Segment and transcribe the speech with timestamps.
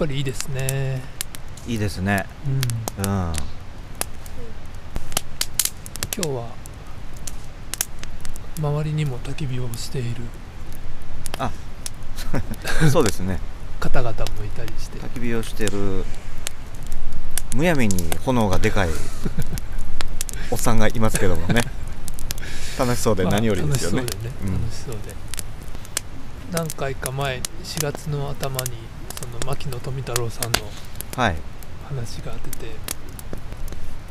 [0.00, 1.02] ぱりいいですね。
[1.68, 2.24] いいですね。
[2.98, 3.04] うん。
[3.04, 3.32] うん。
[6.16, 6.46] 今日は
[8.58, 10.22] 周りにも焚き火をしている
[12.90, 13.38] そうですね。
[13.78, 14.98] 方々もいたりして。
[14.98, 16.04] 焚き火をしてる
[17.54, 18.88] むやみに炎がでかい
[20.50, 21.60] おっさんがいますけどもね。
[22.78, 23.98] 楽しそうでまあ何よりですよね。
[23.98, 24.52] 楽しそうでね、うん。
[24.62, 25.14] 楽しそうで。
[26.52, 28.90] 何回か前4月の頭に
[29.20, 30.58] その牧野富太郎さんの
[31.16, 31.36] はい。
[31.88, 32.72] 話が出て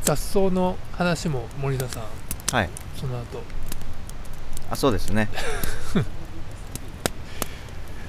[0.02, 2.02] 雑草の話も森田さん
[2.56, 2.70] はい。
[2.96, 3.42] その後。
[4.70, 5.28] あそうですね。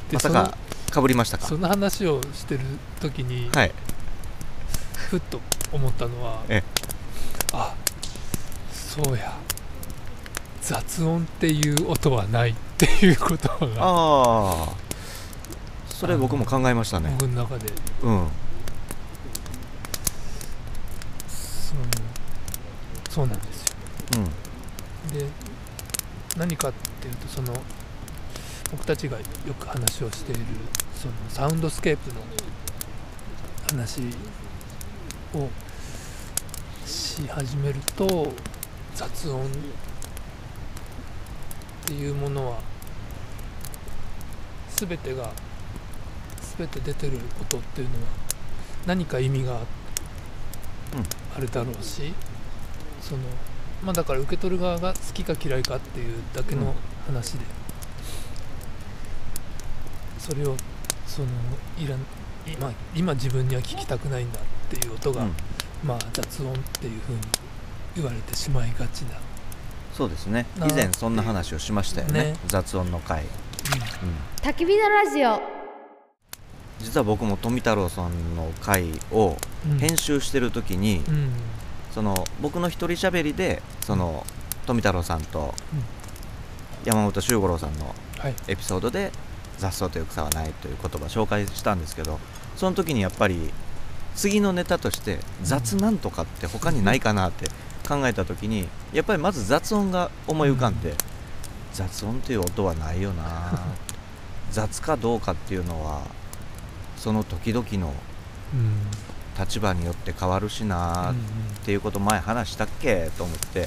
[0.10, 0.58] でまさか
[0.92, 1.48] かぶりましたか？
[1.48, 2.62] その話をしてる
[3.00, 3.72] 時に、はい。
[5.10, 5.40] ふっと
[5.72, 6.62] 思ったのはえ
[7.54, 7.74] あ
[8.72, 9.34] そうや。
[10.62, 14.74] 雑音っていう音はないっていうことがああ
[16.02, 17.16] それ僕も考えましたね。
[17.20, 17.72] 僕の中で。
[18.02, 18.28] うん。
[21.28, 21.78] そう
[23.08, 23.76] そうなんですよ。
[24.18, 25.20] うん。
[25.20, 25.28] で
[26.36, 27.54] 何かっていうとその
[28.72, 29.24] 僕たちがよ
[29.60, 30.42] く話をしている
[30.96, 32.22] そのサウンドスケープの
[33.70, 34.02] 話
[35.36, 35.50] を
[36.84, 38.34] し始めると
[38.96, 39.50] 雑音っ
[41.86, 42.58] ていうものは
[44.78, 45.32] 全てが
[46.62, 48.02] 全て出てる音っていうのは
[48.86, 49.62] 何か意味が
[51.36, 52.14] あるだろうし、
[53.02, 53.22] その
[53.84, 56.76] まあだから受け取る側が好きか嫌いかっていうだけの
[57.08, 57.46] 話で、
[60.20, 60.56] それを
[61.08, 61.28] その
[61.80, 62.00] いらん
[62.46, 65.34] 今今自分には聞きたくないんだっていう音が、うん。
[65.84, 67.20] まあ雑音っていうふうに
[67.96, 69.18] 言われてしまいがちな、
[69.94, 70.46] そうですね。
[70.60, 72.24] な以前そんな話をしましたよね。
[72.24, 72.36] ね。
[72.48, 73.30] 雑音の回、うん、
[74.48, 75.61] 焚き火のラジオ
[76.82, 79.38] 実は僕も富太郎さんの回を
[79.70, 79.78] うん。
[79.78, 81.30] 編集してる時に、うん。
[81.92, 84.26] その僕の一人喋りでその
[84.66, 85.54] 富太郎さんと
[86.86, 88.36] 山本周五郎さんのはい。
[88.48, 89.12] エピソードで
[89.58, 92.20] 雑草という草はないという言葉を紹介したんですけど
[92.56, 93.52] その時にやっぱり
[94.16, 97.46] 次のネタとして雑なんとかって他にないかなって
[97.88, 100.96] 考えた時にやっぱりまず雑音が思い浮かんで、
[101.74, 103.60] 雑音っていう音はないよな
[104.52, 106.02] 雑かどうかっていうのは
[107.02, 107.94] その時々の
[108.54, 108.74] うん
[109.40, 111.20] 立場によって変わるしなうんっ
[111.66, 113.10] ていうこと前話したっけ？
[113.18, 113.66] と思って、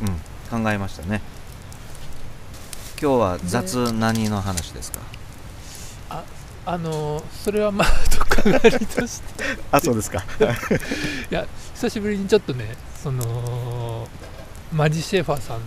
[0.00, 0.08] うん。
[0.08, 1.20] うん、考えましたね。
[3.00, 5.00] 今日は雑何の話ですか？
[6.64, 9.44] あのーそれはまあとかなりとして。
[9.72, 10.22] あそうですか。
[11.30, 14.06] いや久しぶりにちょっとねその
[14.72, 15.64] マジシェファーさんの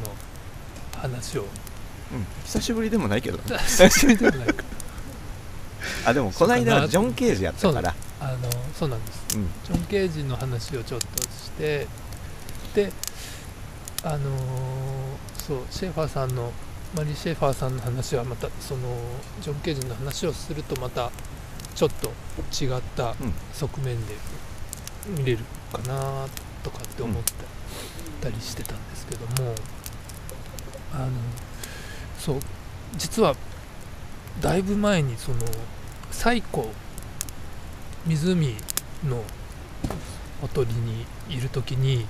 [1.02, 1.42] 話を。
[1.42, 3.44] うん、久しぶりでもないけどね。
[3.66, 4.64] 久しぶりでもないか
[6.06, 7.96] あでもこの間はジョン・ケージやったから。
[8.20, 8.38] あの
[8.74, 9.38] そうなんです。
[9.38, 9.50] うん。
[9.64, 11.88] ジョン・ケージの話をちょっとして
[12.74, 12.92] で
[14.04, 14.20] あのー
[15.38, 16.52] そうシェーファーさんの
[16.96, 18.82] マリー・シェーファーさんの話はまたその
[19.42, 21.12] ジョン・ケージの話をするとまた
[21.76, 22.10] ちょっと
[22.64, 23.34] 違ったうん。
[23.54, 24.16] 側面で
[25.18, 25.40] 見れる
[25.72, 26.28] かな
[26.64, 27.24] とかって思っ
[28.22, 29.54] たりしてたんですけども、
[30.94, 31.12] あの
[32.18, 32.40] そう
[32.98, 33.36] 実は
[34.42, 35.38] だいぶ前にその
[36.16, 36.70] 西湖
[38.08, 38.58] 湖
[39.08, 39.24] の
[40.42, 42.08] ほとりにいる時に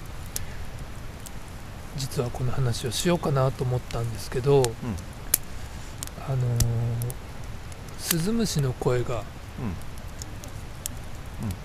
[1.97, 4.63] 実はこの話をしようかなと思ったんですけど、
[6.27, 6.39] あのー
[7.97, 9.19] スズムシの声がうん。
[9.19, 9.23] うん。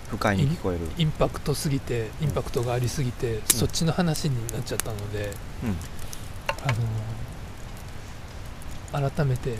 [0.09, 0.81] 不快に聞こえる。
[0.97, 5.31] インパクトすぎてインパクトがありすぎて、そっちの話になっちゃったので、
[5.63, 5.77] うん。
[6.65, 6.73] あ
[8.93, 9.55] のー改めて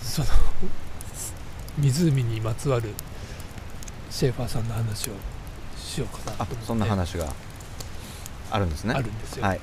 [0.00, 0.28] その
[1.78, 2.90] 湖にまつわる
[4.10, 5.12] シェーファーさんの話を
[5.76, 6.62] しようかなと思って。
[6.62, 7.32] あそんな話が
[8.50, 8.94] あるんですね。
[8.94, 9.60] あるんですよ、はい。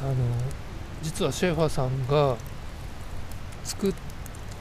[0.00, 0.14] あの
[1.02, 2.36] 実はシェーファーさんが
[3.64, 3.94] 作っ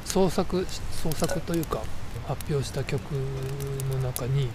[0.07, 1.81] 創作創作というか
[2.27, 3.01] 発表した曲
[3.93, 4.49] の中に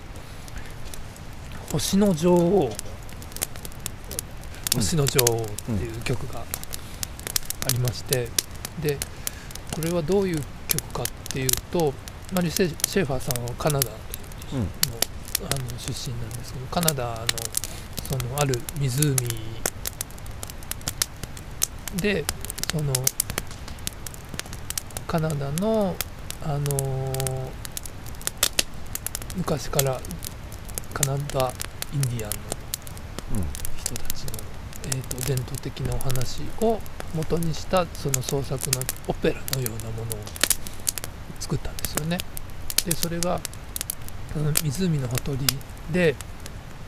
[1.70, 2.70] 「星の女王」
[4.74, 5.46] 「星の女王」っ
[5.78, 6.44] ていう曲があ
[7.70, 8.28] りまして、
[8.80, 8.98] で
[9.74, 11.92] これはどういう曲かっていうと
[12.32, 13.96] マリセ・シェーファーさんはカナダの
[14.54, 14.68] うん。
[15.42, 17.26] あの出身なんですけどカナダの
[18.08, 19.16] そのある湖
[21.96, 22.24] で
[22.70, 22.92] その
[25.08, 25.96] カナダの
[26.44, 27.12] あの
[29.36, 30.00] 昔から
[30.94, 31.52] カナダ
[31.92, 33.44] インディアンの
[33.76, 34.30] 人たちの、
[34.84, 36.80] えーと、伝統的なお話を
[37.14, 40.18] 元にしたその創作のオペラのようなものを
[41.40, 42.18] 作ったんですよね。
[42.84, 43.40] でそれが
[44.64, 45.46] 湖のほとり
[45.92, 46.14] で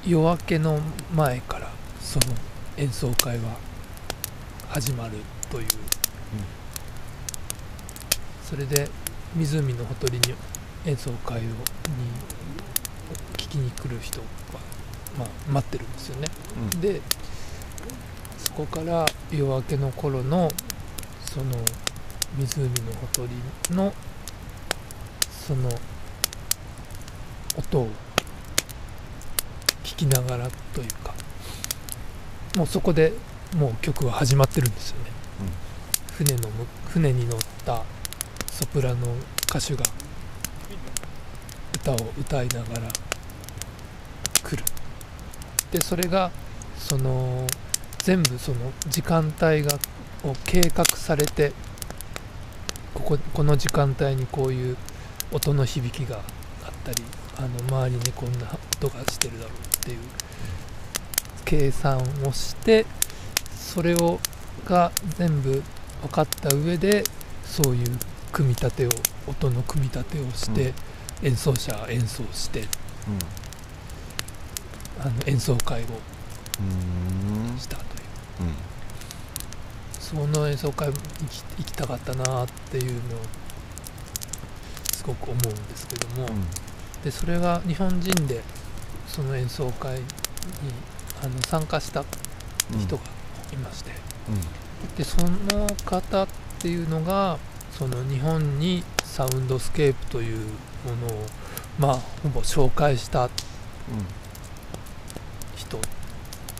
[0.06, 0.80] 夜明けの
[1.14, 1.70] 前から
[2.00, 2.26] その
[2.76, 3.56] 演奏会は
[4.68, 5.12] 始まる
[5.50, 5.68] という、うん、
[8.44, 8.88] それで
[9.34, 10.34] 湖のほとりに
[10.86, 11.48] 演奏会をに
[13.36, 14.26] 聞きに来る人が、
[15.18, 16.28] まあ、待ってるんですよね、
[16.74, 17.23] うん、でそ
[18.54, 20.48] こから夜明けの頃の
[21.24, 21.46] その
[22.38, 23.92] 湖のほとりの
[25.30, 25.68] その
[27.58, 27.88] 音を
[29.82, 31.14] 聞きながらというか
[32.56, 33.12] もうそこで
[33.56, 35.10] もう曲は始まってるんですよね、
[36.18, 36.48] うん、船の
[36.88, 37.82] 船に乗った
[38.46, 39.08] ソプラノ
[39.48, 39.82] 歌手が
[41.74, 42.88] 歌を歌いながら
[44.44, 44.62] 来る。
[45.72, 46.30] でそれが
[46.78, 47.46] その
[48.04, 48.58] 全部その
[48.90, 49.78] 時間帯が
[50.24, 51.52] を計画されて
[52.92, 54.76] こここの時間帯にこういう
[55.32, 56.22] 音の響きがあっ
[56.84, 57.02] たり
[57.38, 59.98] あの周りにこんな音がしてるだろうっていう
[61.46, 62.84] 計算をして
[63.56, 64.20] それを
[64.66, 65.62] が全部
[66.02, 67.04] 分かった上で
[67.42, 67.86] そういう
[68.32, 68.90] 組み立てを
[69.26, 70.74] 音の組み立てをして、
[71.22, 72.66] うん、演奏者は演奏して、うん、
[75.00, 75.86] あの演奏会を
[77.58, 77.93] したと
[78.42, 78.50] いう、
[80.00, 83.02] その演奏会行き行きたかったなっていうのを
[84.92, 86.28] すごく思うんですけども、
[87.02, 88.42] でそれが日本人で
[89.06, 90.04] その演奏会に
[91.22, 92.04] あの参加した
[92.78, 93.02] 人が
[93.52, 93.92] いまして、
[94.96, 96.28] でその方っ
[96.58, 97.38] ていうのが
[97.70, 100.44] その日本にサウンドスケープというも
[101.08, 101.26] のを
[101.78, 103.28] まあほぼ紹介した
[105.56, 105.78] 人、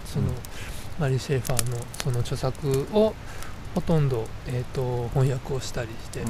[0.04, 0.28] その、
[0.98, 3.14] マリー・シェーファーのその著作を
[3.74, 6.28] ほとんど、えーと、翻訳をしたりしている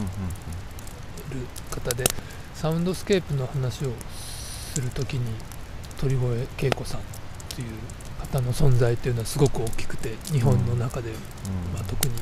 [1.70, 2.04] 方で、
[2.54, 3.90] サウンドスケープの話を
[4.74, 5.34] する時に
[6.00, 7.00] 鳥越恵子さん
[7.54, 7.66] という
[8.18, 11.10] 方の存在というのはすごく大きくて日本の中で、
[11.72, 12.14] まあ、特に。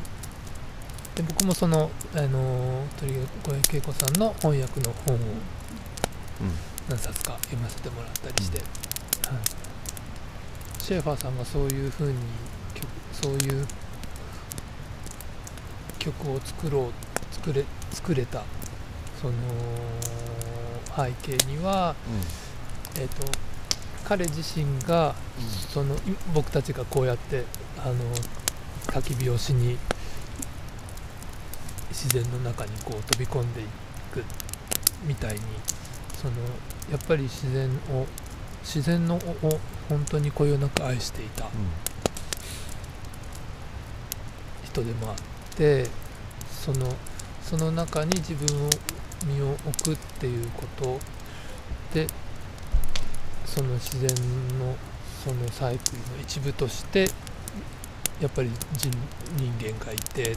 [1.15, 3.13] で僕もその、あの鳥
[3.61, 5.19] 越恵子さんの翻訳の本を
[6.89, 9.62] 何冊か読ませてもらったりして、はい、
[10.93, 12.15] シェーファーさんがそういうふうに
[13.13, 13.67] そういう
[15.99, 18.43] 曲を作ろう作れ作れた
[19.19, 19.33] その
[20.95, 21.95] 背景には、
[22.95, 23.27] うん、えっ、ー、と
[24.05, 25.97] 彼自身が、うん、その
[26.35, 27.45] 僕たちがこうやって
[27.79, 27.95] あの
[28.89, 29.79] 焚き火をしに
[31.89, 33.65] 自然の中にこう飛び込んでい
[34.13, 34.23] く
[35.07, 35.41] みたいに
[36.21, 36.35] その
[36.91, 38.07] やっぱり自然を
[38.63, 39.21] 自然のを
[39.89, 41.47] 本当にこよなく愛していた
[44.65, 45.17] 人でもあっ
[45.57, 45.87] て
[46.49, 46.87] その
[47.43, 48.71] その中に自分を
[49.27, 50.99] 身を置くっていうこと
[51.95, 52.07] で
[53.45, 54.09] その自然
[54.59, 54.75] の
[55.23, 57.07] そのサイクルの一部として
[58.21, 58.91] やっぱり人
[59.37, 60.37] 人間がいて、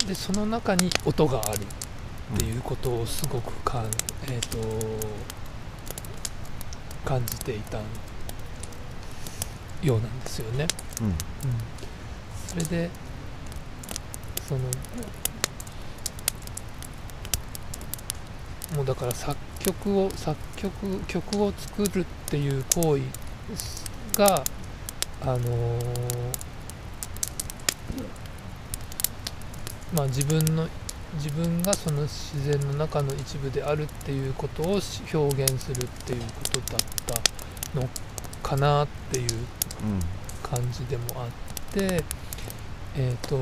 [0.00, 1.60] うん、でその中に音がある
[2.34, 3.84] っていうことをすごくかん、
[4.26, 4.58] えーと、
[7.04, 7.78] 感じていた
[9.82, 10.66] ようなんですよね。
[11.00, 11.14] うん、うん、
[12.48, 12.90] それで
[14.48, 14.60] その
[18.76, 23.02] もうだから作曲を作曲曲を作るっていう行為
[24.16, 24.42] が
[25.20, 25.38] あのー、
[29.94, 30.66] まあ自分の
[31.14, 34.80] 自分がその自然の中の一部であるっていうことを
[35.12, 36.80] 表現するっていうことだっ
[37.74, 37.88] たの
[38.42, 39.28] かなっていう
[40.42, 41.30] 感じでもあっ
[41.72, 41.88] て、うん、
[42.96, 43.38] えーと、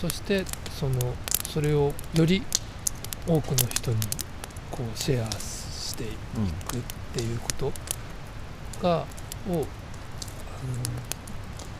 [0.00, 1.14] そしてその
[1.48, 2.42] それをより
[3.26, 3.96] 多くの人に
[4.70, 6.06] こうシェアしてい
[6.68, 6.80] くっ
[7.14, 7.72] ていうこと
[8.82, 9.04] が、
[9.48, 9.66] うん、をあの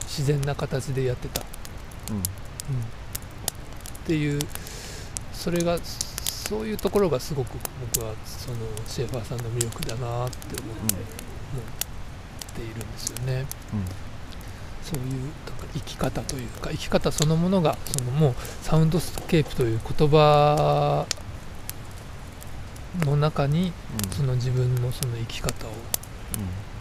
[0.02, 1.42] 自然な形でやってた、
[2.10, 2.24] うん、うん、っ
[4.06, 4.38] ていう
[5.38, 7.58] それがそういうところがすごく
[7.94, 13.46] 僕はそのシェーファーさんの魅力だなって思って、思っているんですよね。
[14.82, 15.32] そういう
[15.74, 21.06] 生き方というか生き方そのものがそのもうサウンドスケープという言葉
[23.00, 23.72] の中に、
[24.12, 25.70] その自分のその生き方を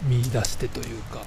[0.08, 1.22] 見出してというか、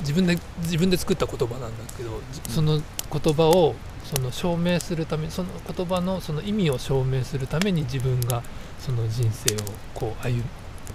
[0.00, 2.80] 自分で自分で作った言葉なんだけどその
[3.12, 3.74] 言葉を
[4.04, 8.42] その証明するためその言葉のその意味を証明するために自分が
[8.78, 9.58] その人生を
[9.94, 10.42] こう歩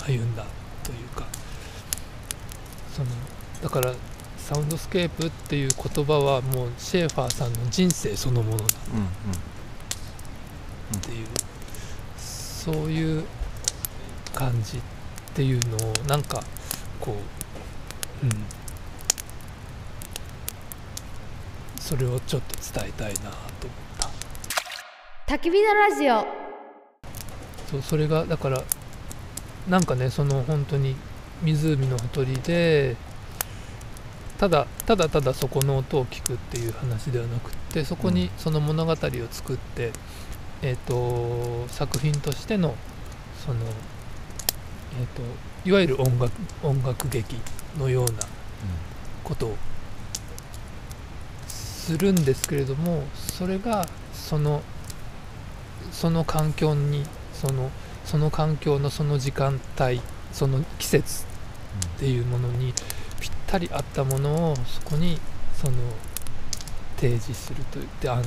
[0.06, 0.46] 歩んだ
[0.84, 1.26] というか。
[2.94, 3.10] その
[3.62, 3.94] だから
[4.38, 8.66] サウンドスケープっていう言葉はもうシェーファーさんの人生そのものだ。
[8.94, 8.98] う
[10.96, 10.98] ん。
[10.98, 11.28] っていう。
[12.18, 13.24] そういう
[14.34, 14.82] 感じっ
[15.34, 16.44] ていうのをなんか
[17.00, 17.16] こ
[18.24, 18.32] ううん
[21.90, 23.40] それをちょっと伝えたいなと思っ
[25.26, 25.34] た。
[25.34, 26.24] 焚き火のラジオ。
[27.72, 28.62] そうそれがだから
[29.68, 30.96] なんかねその本当に
[31.42, 32.96] 湖のほとりで
[34.38, 38.96] ただただただそこの音を聞くっていう話ではなくってそこにその物語を
[39.32, 39.92] 作って、
[40.62, 42.76] えー、と作品としての
[43.44, 43.62] その、
[45.00, 45.24] えー、と
[45.68, 46.32] いわゆる音楽
[46.62, 47.36] 音楽劇
[47.80, 48.12] のような
[49.24, 49.58] ことを
[51.90, 54.62] するんですけれどもそれがその
[55.92, 57.04] その環境に
[57.34, 57.72] その
[58.06, 60.00] その環境のその時間帯
[60.32, 61.24] その季節
[61.98, 62.76] っていうものに
[63.20, 65.20] ぴったり合ったものをそこに
[65.56, 65.78] その
[66.98, 68.24] 提示するといってあの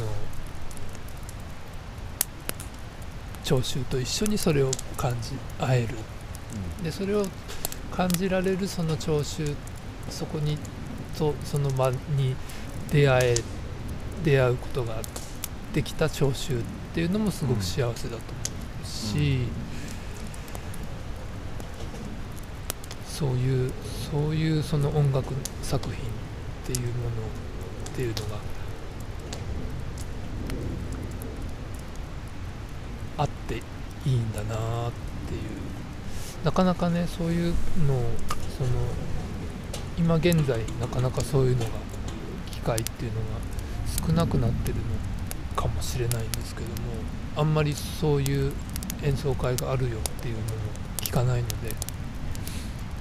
[3.45, 5.95] 聴衆と一緒にそれを感じ合える。
[6.83, 7.25] でそれを
[7.93, 9.55] 感じられるその聴衆
[10.11, 10.59] そこに
[11.17, 12.35] とその場に
[12.93, 13.35] 出会え
[14.23, 15.01] 出会うことが
[15.73, 16.63] できた聴衆っ
[16.95, 18.21] ていうのもすごく幸せだと思
[18.85, 19.39] うし、
[23.07, 23.73] そういう
[24.11, 25.33] そういうその音楽
[25.63, 25.99] 作品っ
[26.67, 27.11] ていうもの
[27.91, 28.37] っていうのが
[33.19, 33.61] あってい
[34.07, 34.93] いんだなっ
[35.29, 35.41] ていう。
[36.45, 37.55] なかなかねそういう
[37.87, 38.03] のを
[38.59, 38.71] その
[39.97, 41.71] 今現在なかなかそういうのが
[42.65, 43.27] 会っていうのが
[44.07, 46.75] 少なくなってるのかもしれないんですけども
[47.37, 48.53] あんまりそういう
[49.03, 50.47] 演奏会があるよっていうのも
[50.99, 51.55] 聞かないので、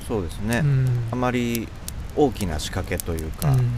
[0.07, 0.87] そうですね、うん。
[1.11, 1.67] あまり
[2.15, 3.77] 大きな仕掛けというか、うん。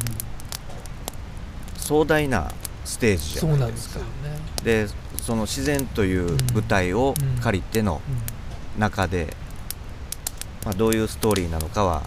[1.78, 2.52] 壮大な
[2.86, 4.08] ステージじゃないんですすよね。
[4.64, 4.88] で
[5.22, 8.02] その自然という舞台を借りての
[8.78, 9.36] 中で、
[10.66, 12.02] まあ、どういうストーリーなのかは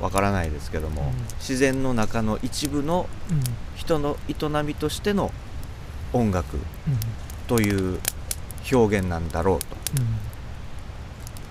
[0.00, 1.24] わからないですけども、うん。
[1.38, 3.36] 自然の中の一部のうん。
[3.36, 3.42] うん
[3.76, 5.30] 人の営みとしての
[6.12, 6.62] 音楽うん。
[7.48, 8.00] という
[8.72, 9.66] 表現なんだろうと。
[9.98, 10.06] うん。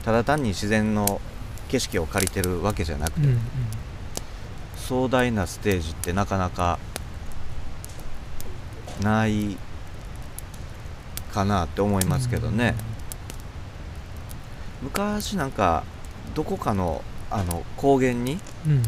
[0.04, 1.22] ただ単に自然の
[1.68, 3.40] 景色を借りてるわけじゃなくて、うんうん。
[4.78, 6.80] 壮大なステージってなかなか
[9.02, 9.58] ない
[11.34, 12.76] かなって思いますけどね、
[14.82, 15.84] 昔なんか
[16.36, 18.40] どこかのあの高原に？
[18.68, 18.84] うん。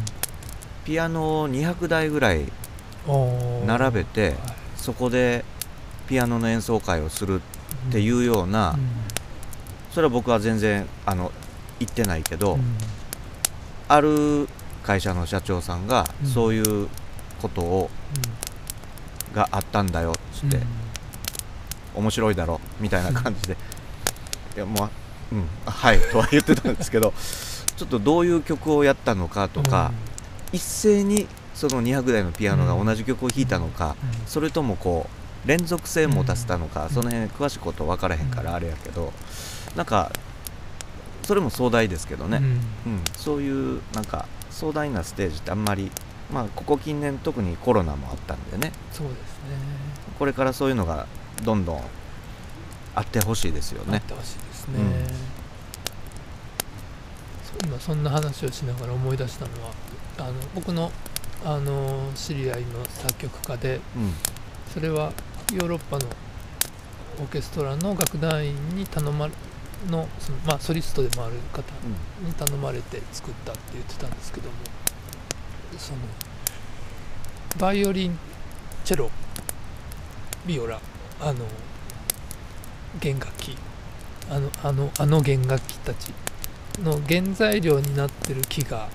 [0.84, 2.44] ピアノを200台ぐらい
[3.66, 4.38] 並べてはい。
[4.76, 5.44] そこで
[6.08, 7.40] ピアノの演奏会をする
[7.88, 8.78] っていうような、うん。
[9.90, 11.32] それは僕は全然あの
[11.80, 12.62] 言ってないけど、うん。
[13.88, 14.48] ある
[14.84, 16.28] 会社の社長さんがうん。
[16.28, 16.88] そういう
[17.42, 17.90] ことを、
[19.34, 20.60] があったんだよっつって、
[21.94, 23.56] 面白いだろみたいな感じで、
[24.54, 24.84] いやも
[25.32, 25.48] ううん。
[25.66, 27.12] はいとは言ってたんですけど
[27.76, 29.92] ちょっとどういう曲をやったのかとか、
[30.52, 34.26] 一斉にその200台のピアノが同じ曲を弾いたのか、うん。
[34.26, 35.08] それともこ
[35.44, 36.90] う連続性持たせたのか、うん。
[36.90, 38.56] その辺詳しいこと分からへんからうん。
[38.56, 39.12] あれやけど、
[39.74, 40.10] なんか
[41.22, 42.44] それも壮大ですけどね、うん。
[42.44, 42.60] うん。
[43.16, 45.90] そういうなんか壮大なステージってあんまり
[46.32, 48.72] まあここ近年特にコロナもあったんでね。
[48.92, 49.22] そうですね。
[50.18, 51.06] これからそういうのが
[51.44, 51.80] どんどん
[52.94, 53.92] あってほしいですよね。
[53.92, 55.35] なってほしいですね、うん
[57.64, 59.72] 今そんな話をしながら思い出したのは
[60.18, 60.90] あの僕の
[61.44, 64.12] あの知り合いの作曲家でうん。
[64.76, 65.10] それは
[65.54, 66.06] ヨーロッパの
[67.18, 69.32] オーケストラの楽団員に頼まれ
[69.90, 71.62] のその、まあ、ソリストでもある方
[72.22, 74.54] に頼まれて作ったって言ってたんですけども
[75.78, 75.98] その
[77.58, 78.18] バイオリン
[78.84, 79.10] チェロ
[80.46, 80.78] ビオラ
[81.22, 81.46] あの
[83.00, 83.56] 弦楽器
[84.30, 86.12] あのあのあの弦楽器たち
[86.82, 88.88] の原材料になってる木が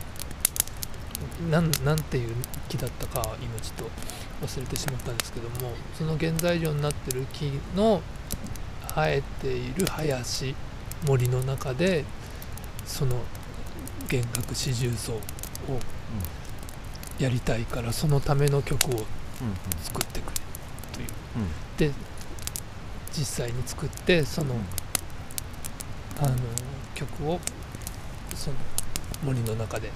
[1.49, 2.35] なんなんていう
[2.69, 3.89] 木だったかは今ちょっ
[4.41, 8.01] と忘れてしまったんですけどもその原材料になってる木の
[8.95, 10.55] 生えている林
[11.07, 12.05] 森の中で
[12.85, 13.15] その
[14.07, 15.19] 弦楽四重奏を
[17.19, 19.05] やりたいからそのための曲を
[19.81, 20.31] 作ってくれ
[20.93, 21.07] という。
[21.37, 21.47] うん
[21.77, 21.91] で
[23.11, 24.55] 実際に作ってその
[26.21, 26.35] あの
[26.95, 27.39] 曲を
[28.35, 28.55] その
[29.23, 29.89] 森の中で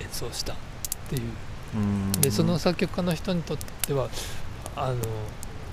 [0.00, 0.56] 演奏したっ
[1.08, 1.22] ていう。
[1.74, 2.12] うん。
[2.12, 4.08] でその作曲家の人にとっては
[4.76, 4.96] あの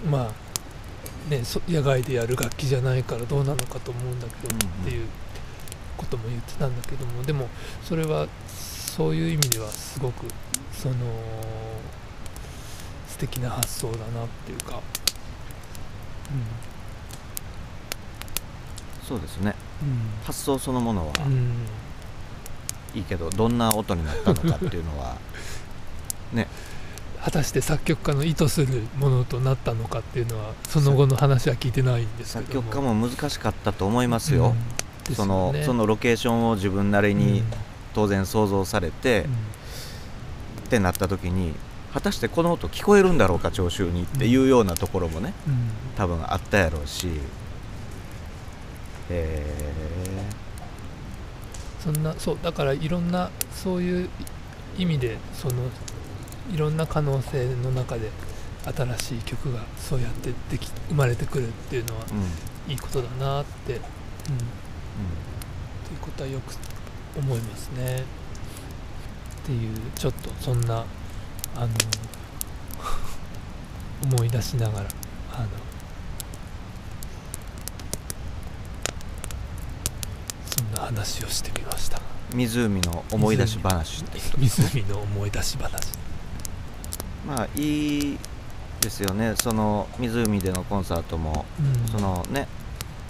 [0.10, 5.08] まあねそ野外でやる楽器じゃないからどうなのかと思うんだけど、うんうんっていう
[5.98, 7.50] ことも言ってたんだけどもでも
[7.84, 10.28] それはそういう意味ではすごく
[10.72, 10.96] その
[13.08, 14.80] 素敵な発想だなっていうか、
[19.08, 19.56] そうですね。
[19.62, 19.67] うん
[20.26, 21.14] 発想そのものは
[22.96, 25.18] いいけどどんな音になったのかっていうのは
[27.28, 32.72] 果たして作曲家の意図するものとなったのかっていうのはその後の話は聞いてないんですけ作ども。
[32.72, 34.56] 曲家も難しかったと思いますよ、
[35.10, 35.16] うん。
[35.16, 37.44] そのそのロケーションを自分なりに
[37.94, 39.32] 当然想像されて、うん。
[40.68, 41.54] ってなった時に
[41.94, 45.70] 果たしてこの音聞こえるんだろうか聴衆にっていうようなところもねうん。
[45.98, 47.08] 多分あったやろうし
[49.10, 49.44] え
[51.80, 54.10] そんなそうだからいろんなそういう
[54.78, 55.54] 意味でその
[56.54, 58.12] いろんな可能性の中で
[58.66, 62.18] 新しい曲がそうやってでき生まれてくるっていうのはーう
[62.70, 62.72] ん。
[62.72, 63.86] いいことだなって、うん、という
[66.02, 66.54] ことはよく
[67.18, 68.04] 思いますね。
[69.44, 70.84] っていうちょっとそんな
[71.56, 71.68] あの
[74.04, 74.88] 思い出しながら
[75.32, 75.48] あの
[80.58, 81.98] そんな話をしてみました。
[81.98, 85.94] うん湖の思い出し話湖の思い出し話。
[87.26, 88.18] まあいい
[88.82, 89.34] ですよね。
[89.38, 91.88] その湖でのコンサートもうん。
[91.90, 92.50] そのね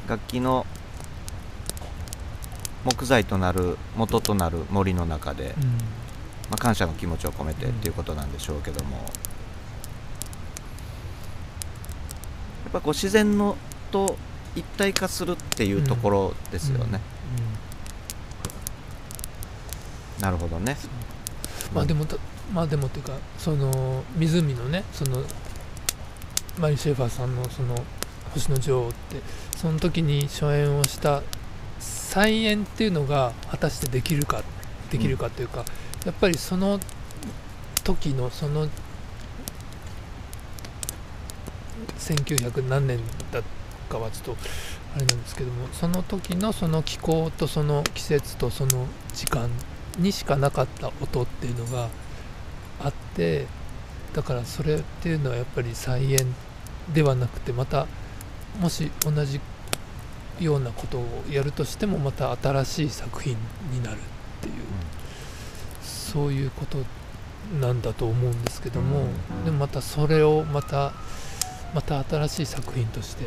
[0.07, 0.67] 楽器の
[2.85, 5.63] 木材となる元となる森の中で、うん。
[5.63, 5.77] ま
[6.51, 9.05] あ、感謝の気持ちを込めてっていうことなんでしょうけども、やっ
[12.71, 13.57] ぱこう自然の
[13.91, 14.15] と
[14.55, 17.01] 一体化するっていうところですよね、
[20.19, 20.75] なるほどね。
[21.73, 22.05] まあでも
[22.53, 25.21] まあでもっていうかその湖のねその
[26.59, 27.75] マリ・シェーファーさんのその
[28.33, 29.21] 「星の女王」って
[29.55, 31.21] その時に初演をした
[31.79, 34.43] 再演っていうのが果たしてできるか
[34.89, 35.65] できるかというか、
[36.05, 36.79] やっぱりその
[37.83, 38.67] 時のその
[41.99, 42.99] 1900何年
[43.31, 43.41] だ
[43.89, 44.37] かはちょっと
[44.95, 49.49] あれなんですけどもその時のその気候とその季節とその時間
[49.97, 51.89] にしかなかった音っていうのが
[52.83, 53.45] あって
[54.13, 56.35] だからそれっていうのはやっぱり再演
[56.93, 57.87] ではなくてまた
[58.59, 59.39] もし同じ
[60.39, 63.37] ようなことをやるとしてもまた新しい作品
[63.71, 63.99] になるっ
[64.41, 64.53] ていう、
[65.81, 66.77] そういうこと
[67.59, 69.45] なんだと思うんですけども、うん。
[69.45, 70.93] でもまたそれをまた
[71.73, 73.25] また新しい作品として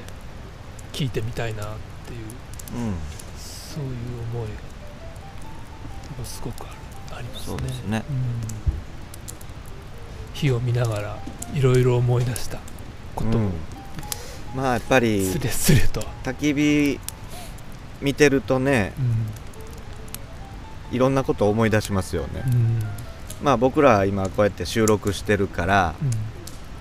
[0.93, 1.67] 聞いてみたいなっ
[2.07, 2.21] ていう
[3.37, 3.91] そういう
[4.33, 4.49] 思い
[6.21, 6.77] がすごくある
[7.19, 7.47] ありますね。
[7.47, 8.05] そうですね。
[8.09, 8.17] うん。
[10.35, 11.19] 火を見ながら
[11.55, 12.59] いろいろ思い出した
[13.15, 13.51] ことをうん。
[14.55, 17.01] まあやっぱりすれすれと、焚き火
[18.01, 18.93] 見てるとね
[20.91, 22.43] いろんなことを思い出しますよね。
[22.47, 22.53] うん。
[22.53, 22.83] うん
[23.43, 25.95] まあ僕ら今こうやって収録してるから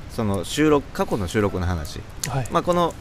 [0.10, 2.00] その収録過去の収録の話。
[2.00, 2.48] うんはい。
[2.52, 2.94] まあこの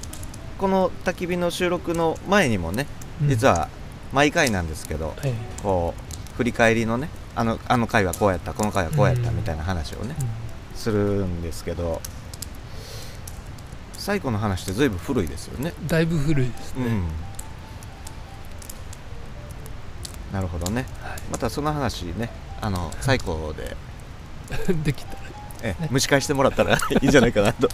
[0.58, 2.86] この焚き火の収録の前にもね
[3.22, 3.68] 実は、は
[4.12, 5.32] 毎回なんですけどえ。
[5.62, 6.07] こう
[6.38, 9.36] 振り返りのねあのあの回はこうやったこの回はこうやったうん。
[9.36, 12.00] みたいな話をねえするんですけど
[13.94, 15.74] 最後の話って随分古いですよね。
[15.76, 17.04] うんだいぶ古いですね、うん。
[20.32, 20.86] なるほどね。
[21.02, 21.20] はい。
[21.32, 23.76] またその話ねあの最高で。
[24.84, 25.18] できたら。
[25.62, 27.68] えね蒸し返してもらったら いいんじゃないかなと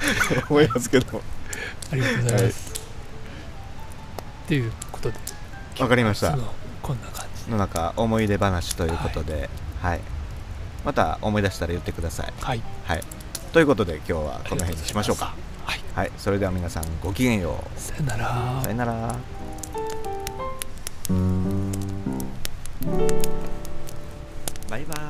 [0.50, 1.10] 思いますけど。
[1.14, 1.22] も
[1.90, 2.72] ありがとうございます、
[4.44, 5.16] っていうことで
[5.80, 6.36] わかりました。
[6.82, 9.50] こんな感じの中思い出話ということで、
[9.82, 10.00] はい、はい、
[10.84, 12.32] また思い出したら言ってください。
[12.40, 13.02] はい、はい、
[13.52, 15.34] ということで今日はこの辺にしましょうか。
[15.64, 17.80] はい、はい、それでは皆さんごきげんよう。
[17.80, 18.60] さよなら。
[18.62, 19.16] さよなら。
[24.70, 25.09] バイバイ。